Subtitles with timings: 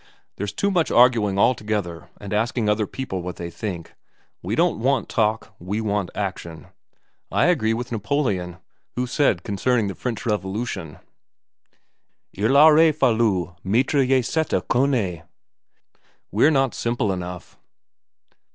[0.37, 3.93] There's too much arguing altogether and asking other people what they think.
[4.41, 6.69] We don't want talk, we want action.
[7.31, 8.57] I agree with Napoleon,
[8.95, 10.97] who said concerning the French Revolution,"
[12.35, 15.21] II aurait fallu mitrailler cette canaille."
[16.31, 17.59] We're not simple enough.'